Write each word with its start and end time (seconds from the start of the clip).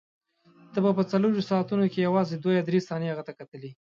ته 0.71 0.77
به 0.83 0.91
په 0.97 1.03
څلورویشتو 1.11 1.49
ساعتو 1.51 1.89
کې 1.93 2.05
یوازې 2.07 2.35
دوه 2.37 2.53
یا 2.57 2.63
درې 2.67 2.79
ثانیې 2.87 3.11
هغه 3.11 3.23
ته 3.27 3.33
کتلې. 3.39 3.71